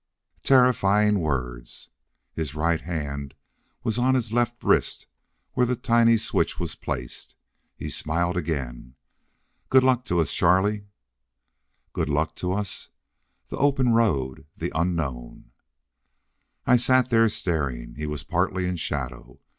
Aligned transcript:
Terrifying 0.41 1.19
words! 1.19 1.89
His 2.33 2.55
right 2.55 2.81
hand 2.81 3.35
was 3.83 3.99
on 3.99 4.15
his 4.15 4.33
left 4.33 4.63
wrist 4.63 5.05
where 5.53 5.67
the 5.67 5.75
tiny 5.75 6.17
switch 6.17 6.59
was 6.59 6.73
placed. 6.73 7.35
He 7.77 7.87
smiled 7.91 8.35
again. 8.35 8.95
"Good 9.69 9.83
luck 9.83 10.03
to 10.05 10.17
us, 10.19 10.33
Charlie!" 10.33 10.87
Good 11.93 12.09
luck 12.09 12.35
to 12.37 12.51
us! 12.51 12.89
The 13.49 13.57
open 13.57 13.89
road, 13.89 14.47
the 14.57 14.71
unknown! 14.73 15.51
I 16.65 16.77
sat 16.77 17.11
there 17.11 17.29
staring. 17.29 17.93
He 17.93 18.07
was 18.07 18.23
partly 18.23 18.65
in 18.65 18.77
shadow. 18.77 19.39